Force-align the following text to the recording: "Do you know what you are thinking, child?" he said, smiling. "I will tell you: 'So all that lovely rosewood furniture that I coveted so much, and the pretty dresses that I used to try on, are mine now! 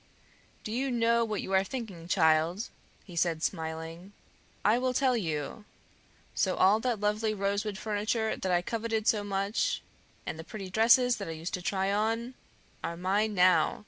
"Do 0.63 0.71
you 0.71 0.89
know 0.89 1.23
what 1.23 1.43
you 1.43 1.53
are 1.53 1.63
thinking, 1.63 2.07
child?" 2.07 2.69
he 3.05 3.15
said, 3.15 3.43
smiling. 3.43 4.13
"I 4.65 4.79
will 4.79 4.95
tell 4.95 5.15
you: 5.15 5.63
'So 6.33 6.55
all 6.55 6.79
that 6.79 6.99
lovely 6.99 7.35
rosewood 7.35 7.77
furniture 7.77 8.35
that 8.35 8.51
I 8.51 8.63
coveted 8.63 9.05
so 9.05 9.23
much, 9.23 9.83
and 10.25 10.39
the 10.39 10.43
pretty 10.43 10.71
dresses 10.71 11.17
that 11.17 11.27
I 11.27 11.31
used 11.37 11.53
to 11.53 11.61
try 11.61 11.93
on, 11.93 12.33
are 12.83 12.97
mine 12.97 13.35
now! 13.35 13.79